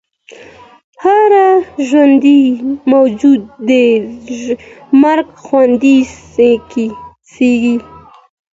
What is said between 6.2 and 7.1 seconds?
څکي.